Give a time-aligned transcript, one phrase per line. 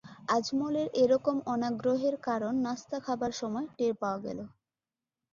[0.29, 4.39] আজমলের এ রকম অনগ্রহের কারণ নাশতা খাবার সময় টের পাওয়া গেল।